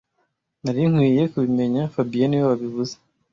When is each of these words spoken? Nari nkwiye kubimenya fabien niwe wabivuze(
Nari 0.63 0.83
nkwiye 0.91 1.23
kubimenya 1.31 1.81
fabien 1.93 2.27
niwe 2.29 2.45
wabivuze( 2.49 2.93